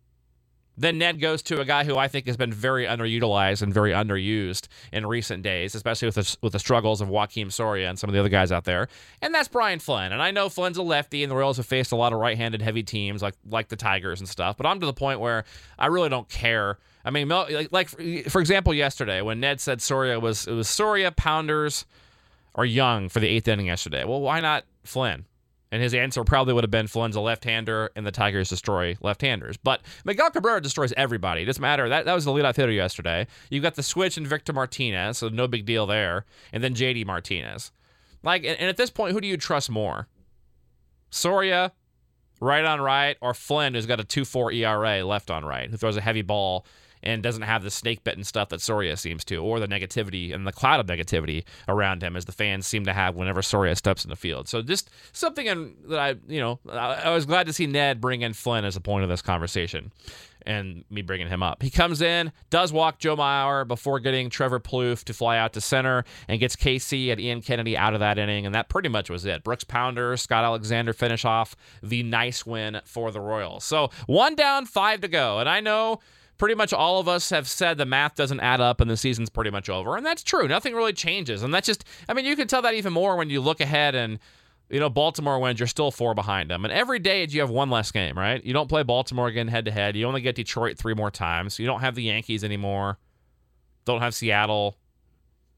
Then 0.75 0.97
Ned 0.97 1.19
goes 1.19 1.41
to 1.43 1.61
a 1.61 1.65
guy 1.65 1.83
who 1.83 1.97
I 1.97 2.07
think 2.07 2.25
has 2.25 2.37
been 2.37 2.51
very 2.51 2.85
underutilized 2.85 3.61
and 3.61 3.73
very 3.73 3.91
underused 3.91 4.67
in 4.91 5.05
recent 5.05 5.43
days, 5.43 5.75
especially 5.75 6.07
with 6.07 6.15
the, 6.15 6.37
with 6.41 6.53
the 6.53 6.59
struggles 6.59 6.99
of 6.99 7.09
Joakim 7.09 7.51
Soria 7.51 7.89
and 7.89 7.99
some 7.99 8.09
of 8.09 8.13
the 8.13 8.19
other 8.19 8.29
guys 8.29 8.51
out 8.51 8.63
there. 8.63 8.87
And 9.21 9.35
that's 9.35 9.47
Brian 9.47 9.79
Flynn. 9.79 10.11
And 10.11 10.21
I 10.21 10.31
know 10.31 10.49
Flynn's 10.49 10.77
a 10.77 10.81
lefty, 10.81 11.23
and 11.23 11.31
the 11.31 11.35
Royals 11.35 11.57
have 11.57 11.65
faced 11.65 11.91
a 11.91 11.95
lot 11.95 12.11
of 12.11 12.19
right-handed 12.19 12.61
heavy 12.61 12.83
teams 12.83 13.21
like 13.21 13.35
like 13.49 13.67
the 13.67 13.75
Tigers 13.75 14.19
and 14.19 14.27
stuff. 14.27 14.57
But 14.57 14.65
I'm 14.65 14.79
to 14.79 14.85
the 14.85 14.93
point 14.93 15.19
where 15.19 15.45
I 15.77 15.87
really 15.87 16.09
don't 16.09 16.29
care. 16.29 16.79
I 17.05 17.11
mean, 17.11 17.27
like, 17.27 17.71
like 17.71 17.89
for 18.29 18.39
example, 18.39 18.73
yesterday 18.73 19.21
when 19.21 19.39
Ned 19.39 19.61
said 19.61 19.81
Soria 19.81 20.19
was 20.19 20.47
it 20.47 20.53
was 20.53 20.69
Soria, 20.69 21.11
Pounders, 21.11 21.85
or 22.55 22.65
Young 22.65 23.09
for 23.09 23.19
the 23.19 23.27
eighth 23.27 23.47
inning 23.47 23.67
yesterday. 23.67 24.05
Well, 24.05 24.21
why 24.21 24.39
not 24.39 24.63
Flynn? 24.83 25.25
And 25.73 25.81
his 25.81 25.95
answer 25.95 26.23
probably 26.23 26.53
would 26.53 26.63
have 26.63 26.69
been 26.69 26.85
Flynn's 26.85 27.15
a 27.15 27.19
left-hander, 27.19 27.89
and 27.95 28.05
the 28.05 28.11
Tigers 28.11 28.47
destroy 28.47 28.95
left-handers. 29.01 29.57
But 29.57 29.81
Miguel 30.05 30.29
Cabrera 30.29 30.61
destroys 30.61 30.93
everybody. 30.95 31.41
It 31.41 31.45
doesn't 31.45 31.63
matter. 31.63 31.89
That, 31.89 32.05
that 32.05 32.13
was 32.13 32.25
the 32.25 32.31
leadoff 32.31 32.57
hitter 32.57 32.71
yesterday. 32.71 33.25
You've 33.49 33.63
got 33.63 33.73
the 33.73 33.81
switch 33.81 34.15
and 34.15 34.27
Victor 34.27 34.53
Martinez, 34.53 35.17
so 35.17 35.29
no 35.29 35.47
big 35.47 35.65
deal 35.65 35.87
there. 35.87 36.27
And 36.51 36.63
then 36.63 36.75
JD 36.75 37.07
Martinez. 37.07 37.71
Like, 38.21 38.43
and 38.43 38.61
at 38.61 38.77
this 38.77 38.91
point, 38.91 39.13
who 39.13 39.21
do 39.21 39.27
you 39.27 39.35
trust 39.35 39.71
more? 39.71 40.07
Soria, 41.09 41.71
right 42.39 42.65
on 42.65 42.79
right, 42.79 43.17
or 43.19 43.33
Flynn, 43.33 43.73
who's 43.73 43.87
got 43.87 43.99
a 43.99 44.03
2-4 44.03 44.53
ERA 44.53 45.03
left 45.03 45.31
on 45.31 45.43
right, 45.43 45.71
who 45.71 45.77
throws 45.77 45.97
a 45.97 46.01
heavy 46.01 46.21
ball 46.21 46.67
and 47.03 47.21
doesn't 47.21 47.43
have 47.43 47.63
the 47.63 47.69
snake 47.69 48.03
bitten 48.03 48.23
stuff 48.23 48.49
that 48.49 48.61
Soria 48.61 48.97
seems 48.97 49.23
to, 49.25 49.35
or 49.35 49.59
the 49.59 49.67
negativity 49.67 50.33
and 50.33 50.47
the 50.47 50.51
cloud 50.51 50.79
of 50.79 50.87
negativity 50.87 51.43
around 51.67 52.01
him 52.01 52.15
as 52.15 52.25
the 52.25 52.31
fans 52.31 52.65
seem 52.65 52.85
to 52.85 52.93
have 52.93 53.15
whenever 53.15 53.41
Soria 53.41 53.75
steps 53.75 54.03
in 54.03 54.09
the 54.09 54.15
field. 54.15 54.47
So 54.47 54.61
just 54.61 54.89
something 55.11 55.45
in, 55.45 55.75
that 55.89 55.99
I, 55.99 56.15
you 56.27 56.39
know, 56.39 56.59
I, 56.69 57.03
I 57.05 57.09
was 57.11 57.25
glad 57.25 57.45
to 57.47 57.53
see 57.53 57.67
Ned 57.67 58.01
bring 58.01 58.21
in 58.21 58.33
Flynn 58.33 58.65
as 58.65 58.75
a 58.75 58.81
point 58.81 59.03
of 59.03 59.09
this 59.09 59.21
conversation 59.21 59.91
and 60.45 60.83
me 60.89 61.01
bringing 61.01 61.27
him 61.27 61.43
up. 61.43 61.61
He 61.61 61.69
comes 61.69 62.01
in, 62.01 62.31
does 62.49 62.73
walk 62.73 62.99
Joe 62.99 63.15
Mauer 63.15 63.67
before 63.67 63.99
getting 63.99 64.29
Trevor 64.29 64.59
Plouffe 64.59 65.03
to 65.05 65.13
fly 65.13 65.37
out 65.37 65.53
to 65.53 65.61
center, 65.61 66.03
and 66.27 66.39
gets 66.39 66.55
KC 66.55 67.11
and 67.11 67.19
Ian 67.19 67.41
Kennedy 67.41 67.77
out 67.77 67.93
of 67.93 67.99
that 67.99 68.17
inning, 68.17 68.45
and 68.45 68.53
that 68.53 68.69
pretty 68.69 68.89
much 68.89 69.09
was 69.09 69.25
it. 69.25 69.43
Brooks 69.43 69.63
Pounder, 69.63 70.17
Scott 70.17 70.43
Alexander 70.43 70.93
finish 70.93 71.25
off 71.25 71.55
the 71.81 72.03
nice 72.03 72.45
win 72.45 72.81
for 72.85 73.11
the 73.11 73.21
Royals. 73.21 73.63
So 73.63 73.89
one 74.05 74.35
down, 74.35 74.65
five 74.65 75.01
to 75.01 75.07
go, 75.07 75.39
and 75.39 75.47
I 75.47 75.59
know 75.59 75.99
pretty 76.37 76.55
much 76.55 76.73
all 76.73 76.99
of 76.99 77.07
us 77.07 77.29
have 77.29 77.47
said 77.47 77.77
the 77.77 77.85
math 77.85 78.15
doesn't 78.15 78.39
add 78.39 78.61
up 78.61 78.81
and 78.81 78.89
the 78.89 78.97
season's 78.97 79.29
pretty 79.29 79.51
much 79.51 79.69
over. 79.69 79.95
And 79.95 80.05
that's 80.05 80.23
true. 80.23 80.47
Nothing 80.47 80.73
really 80.73 80.93
changes. 80.93 81.43
And 81.43 81.53
that's 81.53 81.67
just, 81.67 81.85
I 82.07 82.13
mean, 82.13 82.25
you 82.25 82.35
can 82.35 82.47
tell 82.47 82.61
that 82.63 82.73
even 82.73 82.93
more 82.93 83.15
when 83.15 83.29
you 83.29 83.41
look 83.41 83.61
ahead 83.61 83.95
and, 83.95 84.19
you 84.69 84.79
know, 84.79 84.89
Baltimore 84.89 85.39
wins, 85.39 85.59
you're 85.59 85.67
still 85.67 85.91
four 85.91 86.13
behind 86.13 86.49
them. 86.49 86.65
And 86.65 86.73
every 86.73 86.99
day 86.99 87.25
you 87.25 87.41
have 87.41 87.49
one 87.49 87.69
less 87.69 87.91
game, 87.91 88.17
right? 88.17 88.43
You 88.43 88.53
don't 88.53 88.69
play 88.69 88.83
Baltimore 88.83 89.27
again 89.27 89.47
head 89.47 89.65
to 89.65 89.71
head. 89.71 89.95
You 89.95 90.07
only 90.07 90.21
get 90.21 90.35
Detroit 90.35 90.77
three 90.77 90.93
more 90.93 91.11
times. 91.11 91.59
You 91.59 91.67
don't 91.67 91.81
have 91.81 91.95
the 91.95 92.03
Yankees 92.03 92.43
anymore. 92.43 92.97
Don't 93.85 94.01
have 94.01 94.15
Seattle, 94.15 94.77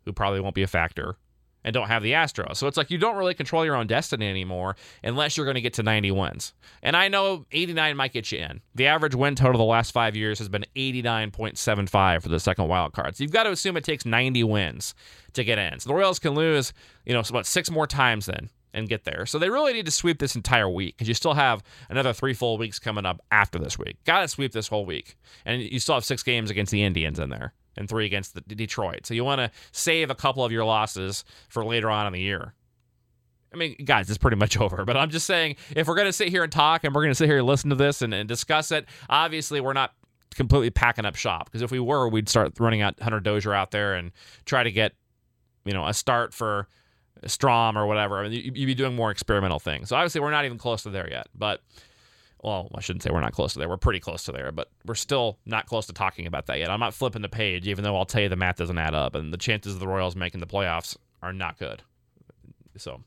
who 0.03 0.13
probably 0.13 0.39
won't 0.39 0.55
be 0.55 0.63
a 0.63 0.67
factor 0.67 1.17
and 1.65 1.73
don't 1.73 1.87
have 1.87 2.03
the 2.03 2.11
Astros. 2.11 2.57
So 2.57 2.67
it's 2.67 2.77
like 2.77 2.91
you 2.91 2.99
don't 2.99 3.17
really 3.17 3.33
control 3.33 3.65
your 3.65 3.75
own 3.75 3.87
destiny 3.87 4.29
anymore 4.29 4.77
unless 5.03 5.35
you're 5.35 5.47
going 5.47 5.55
to 5.55 5.61
get 5.61 5.73
to 5.73 5.83
90 5.83 6.11
wins. 6.11 6.53
And 6.83 6.95
I 6.95 7.07
know 7.07 7.45
89 7.51 7.97
might 7.97 8.13
get 8.13 8.31
you 8.31 8.37
in. 8.37 8.61
The 8.75 8.85
average 8.85 9.15
win 9.15 9.35
total 9.35 9.57
the 9.57 9.65
last 9.65 9.91
five 9.91 10.15
years 10.15 10.37
has 10.37 10.47
been 10.47 10.65
89.75 10.75 12.21
for 12.21 12.29
the 12.29 12.39
second 12.39 12.67
wild 12.67 12.93
card. 12.93 13.17
So 13.17 13.23
you've 13.23 13.33
got 13.33 13.43
to 13.43 13.51
assume 13.51 13.75
it 13.75 13.83
takes 13.83 14.05
90 14.05 14.43
wins 14.43 14.93
to 15.33 15.43
get 15.43 15.57
in. 15.57 15.79
So 15.79 15.89
the 15.89 15.95
Royals 15.95 16.19
can 16.19 16.35
lose, 16.35 16.71
you 17.03 17.13
know, 17.13 17.23
about 17.27 17.47
six 17.47 17.71
more 17.71 17.87
times 17.87 18.27
then 18.27 18.51
and 18.71 18.87
get 18.87 19.03
there. 19.03 19.25
So 19.25 19.39
they 19.39 19.49
really 19.49 19.73
need 19.73 19.87
to 19.87 19.91
sweep 19.91 20.19
this 20.19 20.35
entire 20.35 20.69
week 20.69 20.95
because 20.95 21.07
you 21.07 21.15
still 21.15 21.33
have 21.33 21.63
another 21.89 22.13
three 22.13 22.35
full 22.35 22.59
weeks 22.59 22.77
coming 22.77 23.07
up 23.07 23.21
after 23.31 23.57
this 23.57 23.79
week. 23.79 23.97
Got 24.05 24.21
to 24.21 24.27
sweep 24.27 24.51
this 24.51 24.67
whole 24.67 24.85
week. 24.85 25.17
And 25.45 25.63
you 25.63 25.79
still 25.79 25.95
have 25.95 26.05
six 26.05 26.21
games 26.21 26.51
against 26.51 26.71
the 26.71 26.83
Indians 26.83 27.17
in 27.17 27.29
there 27.29 27.53
and 27.77 27.89
three 27.89 28.05
against 28.05 28.33
the 28.33 28.41
Detroit. 28.41 29.05
So 29.05 29.13
you 29.13 29.23
want 29.23 29.39
to 29.39 29.51
save 29.71 30.09
a 30.09 30.15
couple 30.15 30.43
of 30.43 30.51
your 30.51 30.65
losses 30.65 31.23
for 31.49 31.63
later 31.63 31.89
on 31.89 32.07
in 32.07 32.13
the 32.13 32.21
year. 32.21 32.53
I 33.53 33.57
mean, 33.57 33.75
guys, 33.85 34.09
it's 34.09 34.17
pretty 34.17 34.37
much 34.37 34.57
over. 34.61 34.85
But 34.85 34.97
I'm 34.97 35.09
just 35.09 35.25
saying, 35.25 35.55
if 35.75 35.87
we're 35.87 35.95
going 35.95 36.07
to 36.07 36.13
sit 36.13 36.29
here 36.29 36.43
and 36.43 36.51
talk 36.51 36.83
and 36.83 36.93
we're 36.93 37.01
going 37.01 37.11
to 37.11 37.15
sit 37.15 37.27
here 37.27 37.37
and 37.37 37.47
listen 37.47 37.69
to 37.69 37.75
this 37.75 38.01
and, 38.01 38.13
and 38.13 38.27
discuss 38.27 38.71
it, 38.71 38.85
obviously 39.09 39.61
we're 39.61 39.73
not 39.73 39.93
completely 40.35 40.69
packing 40.69 41.05
up 41.05 41.15
shop. 41.15 41.45
Because 41.45 41.61
if 41.61 41.71
we 41.71 41.79
were, 41.79 42.07
we'd 42.09 42.29
start 42.29 42.59
running 42.59 42.81
out 42.81 42.99
Hunter 42.99 43.19
Dozier 43.19 43.53
out 43.53 43.71
there 43.71 43.95
and 43.95 44.11
try 44.45 44.63
to 44.63 44.71
get, 44.71 44.93
you 45.63 45.73
know, 45.73 45.87
a 45.87 45.93
start 45.93 46.33
for 46.33 46.67
Strahm 47.23 47.75
or 47.75 47.87
whatever. 47.87 48.19
I 48.19 48.29
mean, 48.29 48.53
you'd 48.55 48.67
be 48.67 48.75
doing 48.75 48.95
more 48.95 49.09
experimental 49.11 49.59
things. 49.59 49.89
So 49.89 49.95
obviously, 49.95 50.21
we're 50.21 50.31
not 50.31 50.45
even 50.45 50.57
close 50.57 50.83
to 50.83 50.89
there 50.89 51.09
yet. 51.09 51.27
But 51.33 51.61
well, 52.43 52.69
I 52.75 52.81
shouldn't 52.81 53.03
say 53.03 53.09
we're 53.11 53.21
not 53.21 53.33
close 53.33 53.53
to 53.53 53.59
there. 53.59 53.69
We're 53.69 53.77
pretty 53.77 53.99
close 53.99 54.23
to 54.25 54.31
there, 54.31 54.51
but 54.51 54.69
we're 54.85 54.95
still 54.95 55.39
not 55.45 55.65
close 55.65 55.87
to 55.87 55.93
talking 55.93 56.27
about 56.27 56.45
that 56.47 56.59
yet. 56.59 56.69
I'm 56.69 56.79
not 56.79 56.93
flipping 56.93 57.21
the 57.21 57.29
page, 57.29 57.67
even 57.67 57.83
though 57.83 57.95
I'll 57.95 58.05
tell 58.05 58.21
you 58.21 58.29
the 58.29 58.35
math 58.35 58.57
doesn't 58.57 58.77
add 58.77 58.93
up, 58.93 59.15
and 59.15 59.33
the 59.33 59.37
chances 59.37 59.73
of 59.73 59.79
the 59.79 59.87
Royals 59.87 60.15
making 60.15 60.41
the 60.41 60.47
playoffs 60.47 60.95
are 61.21 61.33
not 61.33 61.57
good. 61.57 61.81
So 62.77 63.01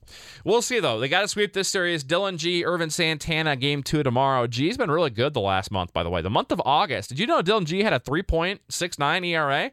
we'll 0.44 0.62
see 0.62 0.80
though. 0.80 0.98
They 0.98 1.08
got 1.08 1.22
to 1.22 1.28
sweep 1.28 1.52
this 1.52 1.68
series. 1.68 2.02
Dillon 2.02 2.38
Gee, 2.38 2.64
Ervin 2.64 2.90
Santana, 2.90 3.56
game 3.56 3.82
two 3.82 4.02
tomorrow. 4.02 4.46
Gee's 4.46 4.76
been 4.76 4.90
really 4.90 5.10
good 5.10 5.34
the 5.34 5.40
last 5.40 5.70
month, 5.70 5.92
by 5.92 6.02
the 6.02 6.10
way. 6.10 6.22
The 6.22 6.30
month 6.30 6.52
of 6.52 6.62
August. 6.64 7.10
Did 7.10 7.18
you 7.18 7.26
know 7.26 7.42
Dillon 7.42 7.66
Gee 7.66 7.82
had 7.82 7.92
a 7.92 8.00
3.69 8.00 9.26
ERA? 9.26 9.72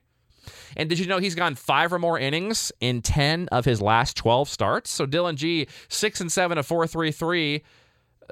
And 0.78 0.90
did 0.90 1.00
you 1.00 1.08
know 1.08 1.18
he's 1.18 1.36
gone 1.36 1.56
five 1.56 1.92
or 1.92 2.00
more 2.00 2.20
innings 2.20 2.72
in 2.80 3.02
10 3.02 3.48
of 3.52 3.66
his 3.66 3.82
last 3.82 4.18
12 4.18 4.50
starts? 4.50 4.92
So 4.92 5.06
Dillon 5.06 5.38
Gee, 5.38 5.68
six 5.88 6.22
and 6.22 6.32
seven, 6.32 6.58
a 6.58 6.62
4.33. 6.62 7.62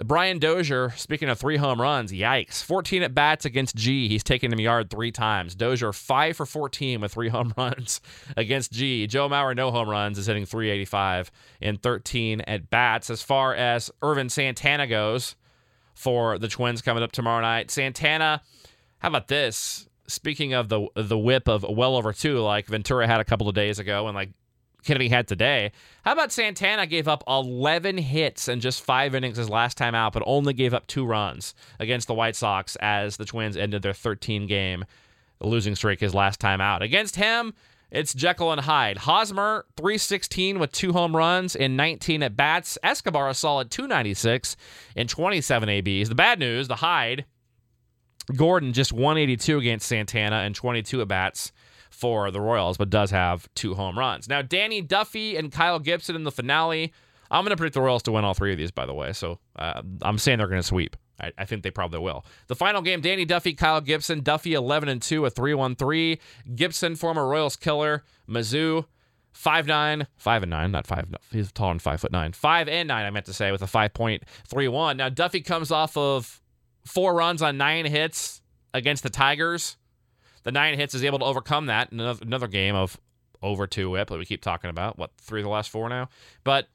Brian 0.03 0.39
Dozier, 0.39 0.91
speaking 0.95 1.29
of 1.29 1.39
three 1.39 1.57
home 1.57 1.79
runs, 1.79 2.12
yikes. 2.12 2.63
14 2.63 3.03
at 3.03 3.13
bats 3.13 3.45
against 3.45 3.75
Gee. 3.75 4.07
He's 4.07 4.23
taken 4.23 4.51
him 4.51 4.59
yard 4.59 4.89
three 4.89 5.12
times. 5.12 5.53
Dozier, 5.53 5.93
5 5.93 6.38
for 6.38 6.45
14 6.45 7.01
with 7.01 7.13
three 7.13 7.29
home 7.29 7.53
runs 7.55 8.01
against 8.35 8.71
Gee. 8.71 9.05
Joe 9.05 9.29
Mauer, 9.29 9.55
no 9.55 9.69
home 9.69 9.89
runs, 9.89 10.17
is 10.17 10.25
hitting 10.25 10.45
385 10.45 11.31
in 11.62 11.77
13 11.77 12.41
at 12.41 12.69
bats. 12.69 13.09
As 13.09 13.21
far 13.21 13.53
as 13.53 13.91
Ervin 14.01 14.29
Santana 14.29 14.88
goes 14.88 15.35
for 15.93 16.39
the 16.39 16.47
Twins 16.47 16.81
coming 16.81 17.03
up 17.03 17.12
tomorrow 17.12 17.41
night, 17.41 17.69
Santana, 17.69 18.41
how 18.97 19.09
about 19.09 19.27
this? 19.27 19.88
Speaking 20.07 20.53
of 20.53 20.67
the 20.67 20.88
the 20.95 21.17
whip 21.17 21.47
of 21.47 21.63
well 21.63 21.95
over 21.95 22.12
two, 22.12 22.39
like 22.39 22.65
Ventura 22.65 23.07
had 23.07 23.21
a 23.21 23.23
couple 23.23 23.47
of 23.47 23.55
days 23.55 23.79
ago, 23.79 24.07
and 24.07 24.15
like 24.15 24.31
Kennedy 24.84 25.10
had 25.10 25.28
today. 25.28 25.72
How 26.04 26.13
about 26.13 26.32
Santana 26.32 26.86
gave 26.86 27.08
up 27.08 27.24
11 27.28 27.98
hits 27.98 28.48
in 28.48 28.60
just 28.60 28.84
five 28.84 29.16
innings 29.16 29.38
his 29.38 29.50
last 29.50 29.78
time 29.78 29.96
out, 29.96 30.13
but 30.13 30.24
only 30.25 30.54
gave 30.54 30.74
up 30.74 30.88
two 30.88 31.06
runs 31.06 31.56
against 31.80 32.08
the 32.08 32.13
White 32.13 32.36
Sox 32.36 32.75
as 32.78 33.18
the 33.18 33.25
Twins 33.25 33.58
ended 33.58 33.82
their 33.82 33.94
13 33.94 34.48
game 34.48 34.86
losing 35.40 35.75
streak 35.75 36.00
his 36.00 36.13
last 36.13 36.40
time 36.40 36.62
out. 36.62 36.82
Against 36.82 37.16
him, 37.16 37.54
it's 37.92 38.13
Jekyll 38.13 38.52
and 38.52 38.62
Hyde. 38.62 38.98
Hosmer, 38.98 39.66
316 39.78 40.58
with 40.58 40.72
two 40.72 40.94
home 40.94 41.16
runs 41.16 41.56
in 41.56 41.75
19 41.75 42.24
at 42.24 42.36
bats. 42.36 42.78
Escobar, 42.82 43.30
a 43.30 43.34
solid 43.34 43.70
296 43.70 44.56
in 44.96 45.08
27 45.08 45.70
ABs. 45.70 46.10
The 46.10 46.16
bad 46.16 46.40
news, 46.40 46.68
the 46.68 46.78
Hyde, 46.78 47.25
Gordon 48.36 48.74
just 48.74 48.94
182 48.94 49.60
against 49.60 49.88
Santana 49.88 50.38
and 50.38 50.56
22 50.56 51.02
at 51.02 51.08
bats 51.08 51.52
for 51.93 52.31
the 52.31 52.41
Royals, 52.41 52.77
but 52.77 52.89
does 52.89 53.12
have 53.12 53.47
two 53.53 53.75
home 53.75 53.97
runs. 53.97 54.27
Now, 54.27 54.41
Danny 54.41 54.81
Duffy 54.81 55.38
and 55.38 55.51
Kyle 55.51 55.79
Gibson 55.79 56.15
in 56.15 56.23
the 56.23 56.31
finale. 56.31 56.91
I'm 57.29 57.43
going 57.43 57.51
to 57.51 57.57
predict 57.57 57.75
the 57.75 57.81
Royals 57.81 58.03
to 58.03 58.12
win 58.12 58.25
all 58.25 58.33
three 58.33 58.51
of 58.51 58.57
these, 58.57 58.71
by 58.71 58.85
the 58.85 58.93
way. 58.93 59.13
So 59.13 59.39
uh, 59.55 59.81
I'm 60.01 60.17
saying 60.17 60.39
they're 60.39 60.47
going 60.47 60.62
to 60.62 60.67
sweep. 60.67 60.97
I, 61.19 61.31
I, 61.38 61.45
think 61.45 61.63
they 61.63 61.71
probably 61.71 62.00
will. 62.00 62.25
The 62.47 62.55
final 62.55 62.81
game: 62.81 63.00
Danny 63.00 63.25
Duffy, 63.25 63.53
Kyle 63.53 63.79
Gibson. 63.79 64.21
Duffy 64.21 64.53
11 64.53 64.89
and 64.89 65.01
two, 65.01 65.25
a 65.25 65.31
3-1-3. 65.31 66.19
Gibson, 66.55 66.95
former 66.95 67.27
Royals 67.27 67.55
killer. 67.55 68.03
Mizzou. 68.27 68.85
Five 69.31 69.65
nine, 69.65 70.05
five 70.15 70.43
and 70.43 70.51
nine, 70.51 70.71
not 70.71 70.85
five. 70.85 71.07
He's 71.31 71.51
tall 71.51 71.71
and 71.71 71.81
five 71.81 72.00
foot 72.01 72.12
nine. 72.12 72.33
Five 72.33 72.67
and 72.67 72.88
nine, 72.88 73.03
I 73.03 73.09
meant 73.09 73.25
to 73.25 73.33
say, 73.33 73.51
with 73.51 73.63
a 73.63 73.67
five 73.67 73.91
point 73.91 74.23
three 74.47 74.67
one. 74.67 74.97
Now 74.97 75.09
Duffy 75.09 75.41
comes 75.41 75.71
off 75.71 75.97
of 75.97 76.39
four 76.85 77.15
runs 77.15 77.41
on 77.41 77.57
nine 77.57 77.85
hits 77.85 78.43
against 78.75 79.01
the 79.01 79.09
Tigers. 79.09 79.77
The 80.43 80.51
nine 80.51 80.77
hits 80.77 80.93
is 80.93 81.03
able 81.03 81.19
to 81.19 81.25
overcome 81.25 81.67
that 81.67 81.91
in 81.91 82.00
another, 82.00 82.47
game 82.47 82.75
of 82.75 83.00
over 83.41 83.67
two 83.67 83.89
whip 83.89 84.09
that 84.09 84.17
we 84.17 84.25
keep 84.25 84.41
talking 84.41 84.69
about. 84.69 84.97
What, 84.97 85.12
three 85.19 85.41
of 85.41 85.45
the 85.45 85.50
last 85.50 85.69
four 85.69 85.89
now? 85.89 86.09
But 86.43 86.67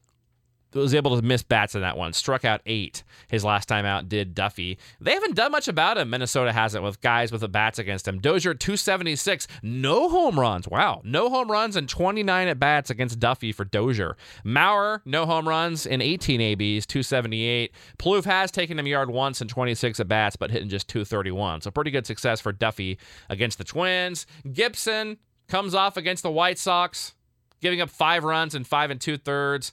was 0.74 0.94
able 0.94 1.16
to 1.16 1.22
miss 1.22 1.42
bats 1.42 1.74
in 1.74 1.80
that 1.80 1.96
one. 1.96 2.12
Struck 2.12 2.44
out 2.44 2.60
eight 2.66 3.02
his 3.28 3.44
last 3.44 3.66
time 3.66 3.84
out, 3.84 4.08
did 4.08 4.34
Duffy. 4.34 4.78
They 5.00 5.12
haven't 5.12 5.34
done 5.34 5.52
much 5.52 5.68
about 5.68 5.98
him. 5.98 6.10
Minnesota 6.10 6.52
hasn't 6.52 6.84
with 6.84 7.00
guys 7.00 7.32
with 7.32 7.40
the 7.40 7.48
bats 7.48 7.78
against 7.78 8.06
him. 8.06 8.18
Dozier, 8.18 8.54
276. 8.54 9.46
No 9.62 10.08
home 10.08 10.38
runs. 10.38 10.68
Wow. 10.68 11.00
No 11.04 11.30
home 11.30 11.50
runs 11.50 11.76
and 11.76 11.88
29 11.88 12.48
at 12.48 12.58
bats 12.58 12.90
against 12.90 13.18
Duffy 13.18 13.52
for 13.52 13.64
Dozier. 13.64 14.16
Mauer, 14.44 15.00
no 15.04 15.26
home 15.26 15.48
runs 15.48 15.86
in 15.86 16.02
18 16.02 16.40
ABs, 16.40 16.86
278. 16.86 17.72
Plouffe 17.98 18.24
has 18.24 18.50
taken 18.50 18.78
him 18.78 18.86
yard 18.86 19.10
once 19.10 19.40
in 19.40 19.48
26 19.48 20.00
at 20.00 20.08
bats, 20.08 20.36
but 20.36 20.50
hitting 20.50 20.68
just 20.68 20.88
231. 20.88 21.62
So 21.62 21.70
pretty 21.70 21.90
good 21.90 22.06
success 22.06 22.40
for 22.40 22.52
Duffy 22.52 22.98
against 23.28 23.58
the 23.58 23.64
Twins. 23.64 24.26
Gibson 24.52 25.18
comes 25.48 25.74
off 25.74 25.96
against 25.96 26.22
the 26.22 26.30
White 26.30 26.58
Sox, 26.58 27.14
giving 27.60 27.80
up 27.80 27.90
five 27.90 28.24
runs 28.24 28.54
and 28.54 28.66
five 28.66 28.90
and 28.90 29.00
two 29.00 29.16
thirds. 29.16 29.72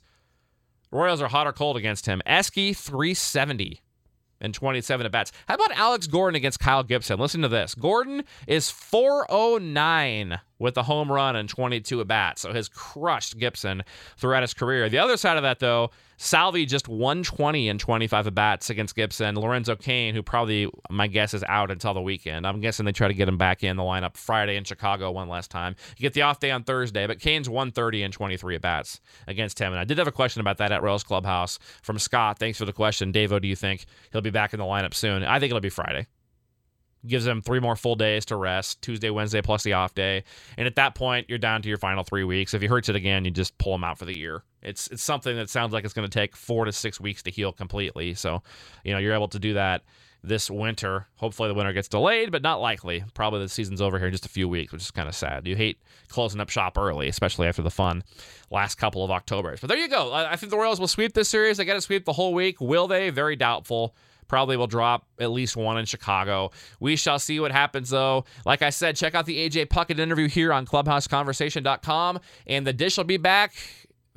Royals 0.96 1.22
are 1.22 1.28
hot 1.28 1.46
or 1.46 1.52
cold 1.52 1.76
against 1.76 2.06
him. 2.06 2.22
Esky 2.26 2.76
370 2.76 3.82
and 4.40 4.54
27 4.54 5.06
at 5.06 5.12
bats. 5.12 5.32
How 5.48 5.56
about 5.56 5.72
Alex 5.74 6.08
Gordon 6.08 6.36
against 6.38 6.60
Kyle 6.60 6.84
Gibson? 6.84 7.20
Listen 7.20 7.42
to 7.42 7.50
this. 7.50 7.76
Gordon 7.76 8.24
is 8.48 8.70
409 8.70 10.40
with 10.60 10.78
a 10.78 10.84
home 10.84 11.12
run 11.12 11.36
and 11.36 11.50
22 11.50 12.02
at 12.02 12.08
bats. 12.08 12.42
So 12.42 12.54
has 12.54 12.70
crushed 12.70 13.38
Gibson 13.38 13.84
throughout 14.18 14.44
his 14.44 14.54
career. 14.54 14.90
The 14.90 15.00
other 15.00 15.18
side 15.18 15.38
of 15.38 15.44
that, 15.44 15.60
though, 15.60 15.92
Salvi 16.18 16.66
just 16.66 16.88
120 16.88 17.68
and 17.68 17.80
25 17.80 18.28
at 18.28 18.36
bats 18.36 18.70
against 18.70 18.96
Gibson. 18.96 19.36
Lorenzo 19.36 19.76
Cain, 19.76 20.16
who 20.16 20.24
probably, 20.24 20.70
my 20.90 21.08
guess, 21.08 21.34
is 21.34 21.44
out 21.48 21.72
until 21.72 21.94
the 21.94 22.02
weekend. 22.02 22.48
I'm 22.48 22.62
guessing 22.62 22.86
they 22.86 22.94
try 22.94 23.08
to 23.08 23.14
get 23.14 23.28
him 23.28 23.38
back 23.38 23.64
in 23.64 23.76
the 23.76 23.84
lineup 23.84 24.16
Friday 24.16 24.56
in 24.56 24.64
Chicago 24.64 25.12
one 25.12 25.28
last 25.28 25.52
time. 25.52 25.76
You 25.98 26.04
get 26.04 26.14
the 26.14 26.22
off 26.22 26.40
day 26.40 26.52
on 26.52 26.64
Thursday, 26.64 27.06
but 27.06 27.20
Cain's 27.20 27.50
130 27.50 28.04
and 28.04 28.14
23 28.14 28.56
at 28.56 28.62
bats 28.62 29.02
against 29.28 29.60
him. 29.60 29.74
And 29.74 29.80
I 29.80 29.84
did 29.84 29.98
have 29.98 30.08
a 30.08 30.12
question 30.12 30.40
about 30.40 30.58
that 30.60 30.72
at 30.72 30.82
Royals 30.82 31.04
Clubhouse 31.04 31.60
from 31.82 32.00
Scott. 32.00 32.40
Thanks 32.40 32.58
for 32.58 32.66
the 32.66 32.74
question. 32.74 33.12
Davo, 33.12 33.42
do 33.42 33.48
you 33.48 33.56
think 33.56 33.86
he'll 34.12 34.22
be 34.22 34.30
back 34.30 34.54
in 34.54 34.60
the 34.60 34.66
lineup 34.66 34.94
soon? 34.94 35.24
I 35.24 35.40
think 35.40 35.50
it'll 35.50 35.60
be 35.60 35.70
Friday 35.70 36.08
gives 37.08 37.26
them 37.26 37.42
three 37.42 37.60
more 37.60 37.76
full 37.76 37.96
days 37.96 38.26
to 38.26 38.36
rest 38.36 38.82
Tuesday, 38.82 39.10
Wednesday, 39.10 39.42
plus 39.42 39.64
the 39.64 39.74
off 39.74 39.94
day. 39.94 40.24
And 40.58 40.68
at 40.68 40.76
that 40.76 40.96
point, 40.96 41.30
you're 41.30 41.38
down 41.38 41.62
to 41.62 41.70
your 41.70 41.78
final 41.78 42.04
three 42.04 42.24
weeks. 42.24 42.54
If 42.54 42.62
he 42.62 42.68
hurts 42.68 42.90
it 42.90 42.96
again, 42.96 43.26
you 43.26 43.32
just 43.32 43.58
pull 43.58 43.76
him 43.76 43.84
out 43.84 43.98
for 43.98 44.06
the 44.06 44.18
year. 44.18 44.44
It's 44.62 44.88
it's 44.88 45.04
something 45.04 45.36
that 45.36 45.50
sounds 45.50 45.74
like 45.74 45.86
it's 45.86 45.94
going 45.94 46.10
to 46.10 46.20
take 46.20 46.36
four 46.36 46.66
to 46.66 46.72
six 46.72 47.00
weeks 47.00 47.22
to 47.24 47.32
heal 47.32 47.52
completely. 47.52 48.14
So, 48.16 48.42
you 48.84 48.94
know, 48.94 49.00
you're 49.00 49.14
able 49.14 49.28
to 49.30 49.40
do 49.40 49.54
that 49.54 49.84
this 50.24 50.50
winter. 50.50 51.08
Hopefully, 51.18 51.50
the 51.50 51.54
winter 51.54 51.72
gets 51.72 51.88
delayed, 51.88 52.32
but 52.32 52.42
not 52.42 52.60
likely. 52.60 53.04
Probably 53.14 53.40
the 53.42 53.50
season's 53.50 53.82
over 53.82 54.00
here 54.00 54.08
in 54.08 54.12
just 54.14 54.26
a 54.26 54.30
few 54.30 54.50
weeks, 54.50 54.74
which 54.74 54.82
is 54.82 54.92
kind 54.92 55.08
of 55.08 55.16
sad. 55.16 55.48
You 55.48 55.56
hate 55.56 55.78
closing 56.10 56.42
up 56.42 56.50
shop 56.50 56.78
early, 56.78 57.08
especially 57.08 57.48
after 57.48 57.62
the 57.62 57.70
fun 57.70 58.04
last 58.50 58.76
couple 58.76 59.04
of 59.04 59.12
Octobers. 59.12 59.60
But 59.60 59.68
there 59.68 59.78
you 59.78 59.88
go. 59.88 60.12
I 60.14 60.36
think 60.36 60.50
the 60.50 60.58
Royals 60.58 60.80
will 60.80 60.88
sweep 60.88 61.14
this 61.14 61.30
series. 61.30 61.58
They 61.58 61.66
got 61.66 61.76
to 61.76 61.82
sweep 61.82 62.06
the 62.06 62.14
whole 62.14 62.34
week. 62.34 62.60
Will 62.60 62.88
they? 62.88 63.12
Very 63.12 63.36
doubtful. 63.36 63.96
Probably 64.28 64.58
will 64.58 64.68
drop 64.68 65.06
at 65.20 65.32
least 65.32 65.56
one 65.56 65.78
in 65.78 65.86
Chicago. 65.86 66.52
We 66.80 66.96
shall 66.96 67.20
see 67.20 67.40
what 67.40 67.52
happens, 67.52 67.90
though. 67.90 68.26
Like 68.46 68.62
I 68.62 68.70
said, 68.70 68.96
check 68.96 69.16
out 69.16 69.26
the 69.26 69.50
AJ 69.50 69.68
Puckett 69.68 70.00
interview 70.00 70.28
here 70.28 70.52
on 70.52 70.66
ClubhouseConversation.com, 70.66 72.20
and 72.48 72.68
the 72.68 72.74
dish 72.74 72.98
will 72.98 73.04
be 73.04 73.18
back 73.18 73.54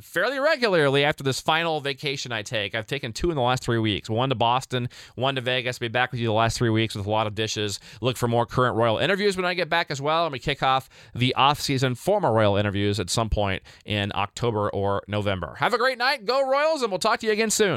fairly 0.00 0.38
regularly 0.38 1.04
after 1.04 1.24
this 1.24 1.40
final 1.40 1.80
vacation 1.80 2.30
I 2.30 2.42
take. 2.42 2.74
I've 2.74 2.86
taken 2.86 3.12
two 3.12 3.30
in 3.30 3.36
the 3.36 3.42
last 3.42 3.64
three 3.64 3.78
weeks 3.78 4.08
one 4.08 4.28
to 4.28 4.34
Boston, 4.34 4.88
one 5.16 5.34
to 5.34 5.40
Vegas. 5.40 5.78
Be 5.78 5.88
back 5.88 6.12
with 6.12 6.20
you 6.20 6.28
the 6.28 6.32
last 6.32 6.56
three 6.56 6.70
weeks 6.70 6.94
with 6.94 7.06
a 7.06 7.10
lot 7.10 7.26
of 7.26 7.34
dishes. 7.34 7.80
Look 8.00 8.16
for 8.16 8.28
more 8.28 8.46
current 8.46 8.76
Royal 8.76 8.98
interviews 8.98 9.36
when 9.36 9.44
I 9.44 9.54
get 9.54 9.68
back 9.68 9.90
as 9.90 10.00
well. 10.00 10.26
And 10.26 10.32
we 10.32 10.38
kick 10.38 10.62
off 10.62 10.88
the 11.14 11.34
off-season 11.34 11.96
former 11.96 12.32
Royal 12.32 12.56
interviews 12.56 13.00
at 13.00 13.10
some 13.10 13.28
point 13.28 13.62
in 13.84 14.12
October 14.14 14.70
or 14.70 15.02
November. 15.08 15.56
Have 15.58 15.74
a 15.74 15.78
great 15.78 15.98
night. 15.98 16.24
Go 16.24 16.48
Royals, 16.48 16.82
and 16.82 16.90
we'll 16.92 16.98
talk 16.98 17.20
to 17.20 17.26
you 17.26 17.32
again 17.32 17.50
soon. 17.50 17.66